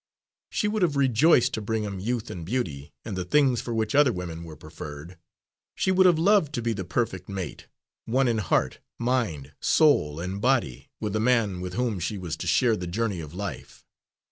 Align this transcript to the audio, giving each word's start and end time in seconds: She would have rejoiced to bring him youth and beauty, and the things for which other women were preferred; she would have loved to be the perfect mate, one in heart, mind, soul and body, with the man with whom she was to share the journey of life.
She 0.49 0.67
would 0.67 0.81
have 0.81 0.95
rejoiced 0.95 1.53
to 1.53 1.61
bring 1.61 1.83
him 1.83 1.99
youth 1.99 2.31
and 2.31 2.43
beauty, 2.43 2.91
and 3.05 3.15
the 3.15 3.23
things 3.23 3.61
for 3.61 3.71
which 3.71 3.93
other 3.93 4.11
women 4.11 4.43
were 4.43 4.55
preferred; 4.55 5.19
she 5.75 5.91
would 5.91 6.07
have 6.07 6.17
loved 6.17 6.53
to 6.55 6.61
be 6.63 6.73
the 6.73 6.83
perfect 6.83 7.29
mate, 7.29 7.67
one 8.05 8.27
in 8.27 8.39
heart, 8.39 8.79
mind, 8.97 9.53
soul 9.59 10.19
and 10.19 10.41
body, 10.41 10.89
with 10.99 11.13
the 11.13 11.19
man 11.19 11.61
with 11.61 11.75
whom 11.75 11.99
she 11.99 12.17
was 12.17 12.35
to 12.37 12.47
share 12.47 12.75
the 12.75 12.87
journey 12.87 13.19
of 13.19 13.35
life. 13.35 13.85